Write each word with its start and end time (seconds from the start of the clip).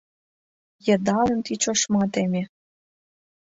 Йыдалем 0.85 1.39
тич 1.45 1.63
ошма 1.71 2.03
теме: 2.13 2.43